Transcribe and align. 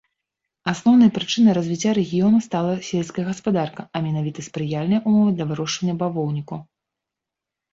Асноўнай 0.71 1.09
прычынай 1.17 1.53
развіцця 1.57 1.91
рэгіёну 1.99 2.39
стала 2.47 2.71
сельская 2.89 3.25
гаспадарка, 3.29 3.81
а 3.99 4.01
менавіта 4.09 4.39
спрыяльныя 4.49 5.05
ўмовы 5.07 5.29
для 5.37 5.45
вырошчвання 5.51 5.95
бавоўніку. 6.01 6.55